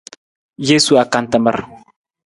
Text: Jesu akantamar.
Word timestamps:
Jesu 0.67 0.93
akantamar. 1.03 1.57